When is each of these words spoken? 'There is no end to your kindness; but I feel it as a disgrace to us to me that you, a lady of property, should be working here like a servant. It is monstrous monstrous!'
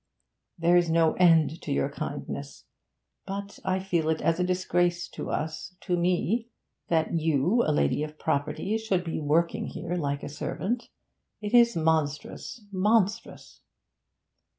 'There 0.57 0.75
is 0.77 0.89
no 0.89 1.13
end 1.13 1.61
to 1.61 1.71
your 1.71 1.87
kindness; 1.87 2.65
but 3.27 3.59
I 3.63 3.77
feel 3.79 4.09
it 4.09 4.19
as 4.19 4.39
a 4.39 4.43
disgrace 4.43 5.07
to 5.09 5.29
us 5.29 5.75
to 5.81 5.95
me 5.95 6.49
that 6.87 7.13
you, 7.13 7.61
a 7.63 7.69
lady 7.71 8.01
of 8.01 8.17
property, 8.17 8.75
should 8.79 9.03
be 9.03 9.19
working 9.21 9.67
here 9.67 9.93
like 9.93 10.23
a 10.23 10.27
servant. 10.29 10.89
It 11.39 11.53
is 11.53 11.75
monstrous 11.75 12.65
monstrous!' 12.71 13.61